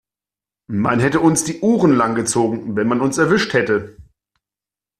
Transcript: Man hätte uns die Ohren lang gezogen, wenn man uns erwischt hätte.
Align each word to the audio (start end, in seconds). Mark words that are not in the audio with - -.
Man 0.65 0.99
hätte 0.99 1.19
uns 1.19 1.43
die 1.43 1.59
Ohren 1.61 1.95
lang 1.95 2.15
gezogen, 2.15 2.75
wenn 2.75 2.87
man 2.87 3.01
uns 3.01 3.19
erwischt 3.19 3.53
hätte. 3.53 3.97